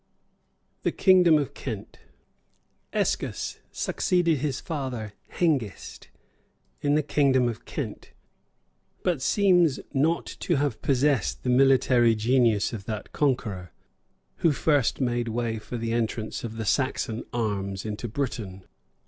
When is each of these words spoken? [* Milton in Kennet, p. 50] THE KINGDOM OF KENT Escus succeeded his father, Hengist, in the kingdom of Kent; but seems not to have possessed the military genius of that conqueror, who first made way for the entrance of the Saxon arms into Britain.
[* 0.39 0.83
Milton 0.83 0.91
in 0.91 0.95
Kennet, 0.95 0.95
p. 0.97 0.97
50] 0.97 0.97
THE 0.97 1.03
KINGDOM 1.03 1.37
OF 1.37 1.53
KENT 1.53 1.99
Escus 2.91 3.57
succeeded 3.71 4.37
his 4.39 4.59
father, 4.59 5.13
Hengist, 5.29 6.07
in 6.81 6.95
the 6.95 7.03
kingdom 7.03 7.47
of 7.47 7.65
Kent; 7.65 8.09
but 9.03 9.21
seems 9.21 9.79
not 9.93 10.25
to 10.39 10.55
have 10.55 10.81
possessed 10.81 11.43
the 11.43 11.51
military 11.51 12.15
genius 12.15 12.73
of 12.73 12.85
that 12.85 13.13
conqueror, 13.13 13.71
who 14.37 14.51
first 14.51 14.99
made 14.99 15.27
way 15.27 15.59
for 15.59 15.77
the 15.77 15.93
entrance 15.93 16.43
of 16.43 16.57
the 16.57 16.65
Saxon 16.65 17.23
arms 17.31 17.85
into 17.85 18.07
Britain. 18.07 18.63